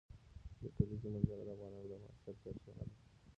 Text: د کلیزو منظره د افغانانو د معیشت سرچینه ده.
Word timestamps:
د 0.61 0.63
کلیزو 0.75 1.07
منظره 1.13 1.43
د 1.45 1.49
افغانانو 1.55 1.87
د 1.91 1.93
معیشت 2.01 2.25
سرچینه 2.43 2.83
ده. 2.89 2.93